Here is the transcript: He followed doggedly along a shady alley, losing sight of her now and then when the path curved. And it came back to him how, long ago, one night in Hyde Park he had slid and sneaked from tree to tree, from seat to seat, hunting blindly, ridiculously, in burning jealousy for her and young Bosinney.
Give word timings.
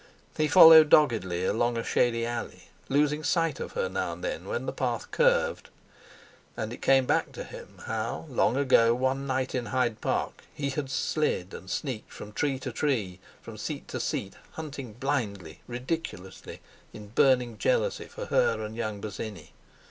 He 0.35 0.47
followed 0.47 0.89
doggedly 0.89 1.45
along 1.45 1.77
a 1.77 1.83
shady 1.83 2.25
alley, 2.25 2.69
losing 2.89 3.23
sight 3.23 3.59
of 3.59 3.73
her 3.73 3.87
now 3.87 4.13
and 4.13 4.23
then 4.23 4.45
when 4.45 4.65
the 4.65 4.71
path 4.73 5.11
curved. 5.11 5.69
And 6.57 6.73
it 6.73 6.81
came 6.81 7.05
back 7.05 7.31
to 7.33 7.43
him 7.43 7.83
how, 7.85 8.25
long 8.27 8.57
ago, 8.57 8.95
one 8.95 9.27
night 9.27 9.53
in 9.53 9.67
Hyde 9.67 10.01
Park 10.01 10.43
he 10.55 10.71
had 10.71 10.89
slid 10.89 11.53
and 11.53 11.69
sneaked 11.69 12.11
from 12.11 12.33
tree 12.33 12.57
to 12.61 12.71
tree, 12.71 13.19
from 13.43 13.57
seat 13.59 13.87
to 13.89 13.99
seat, 13.99 14.33
hunting 14.53 14.93
blindly, 14.93 15.61
ridiculously, 15.67 16.61
in 16.93 17.09
burning 17.09 17.59
jealousy 17.59 18.05
for 18.05 18.25
her 18.25 18.63
and 18.65 18.75
young 18.75 19.01
Bosinney. 19.01 19.51